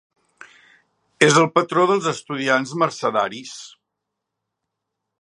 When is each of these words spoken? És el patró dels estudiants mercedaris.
És 1.27 1.37
el 1.41 1.45
patró 1.59 1.85
dels 1.93 2.09
estudiants 2.13 2.75
mercedaris. 2.85 3.55